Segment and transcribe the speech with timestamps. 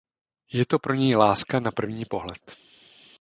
[0.51, 2.57] Je to pro něj láska na první pohled.